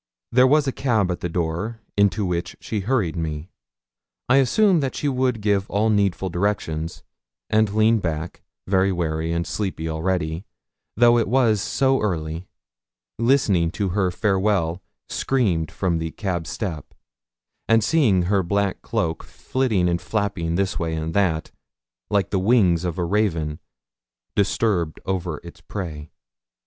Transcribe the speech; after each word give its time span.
There 0.31 0.47
was 0.47 0.65
a 0.65 0.71
cab 0.71 1.11
at 1.11 1.19
the 1.19 1.29
door, 1.29 1.79
into 1.95 2.25
which 2.25 2.55
she 2.59 2.79
hurried 2.79 3.15
me. 3.15 3.51
I 4.27 4.37
assumed 4.37 4.81
that 4.81 4.95
she 4.95 5.07
would 5.07 5.41
give 5.41 5.69
all 5.69 5.91
needful 5.91 6.29
directions, 6.31 7.03
and 7.51 7.71
leaned 7.71 8.01
back, 8.01 8.41
very 8.65 8.91
weary 8.91 9.31
and 9.31 9.45
sleepy 9.45 9.87
already, 9.87 10.43
though 10.97 11.19
it 11.19 11.27
was 11.27 11.61
so 11.61 12.01
early, 12.01 12.47
listening 13.19 13.69
to 13.73 13.89
her 13.89 14.09
farewell 14.09 14.81
screamed 15.07 15.69
from 15.69 15.99
the 15.99 16.09
cab 16.09 16.47
step, 16.47 16.95
and 17.69 17.83
seeing 17.83 18.23
her 18.23 18.41
black 18.41 18.81
cloak 18.81 19.23
flitting 19.23 19.87
and 19.87 20.01
flapping 20.01 20.55
this 20.55 20.79
way 20.79 20.95
and 20.95 21.13
that, 21.13 21.51
like 22.09 22.31
the 22.31 22.39
wings 22.39 22.83
of 22.85 22.97
a 22.97 23.05
raven 23.05 23.59
disturbed 24.35 24.99
over 25.05 25.39
its 25.43 25.61
prey. 25.61 26.09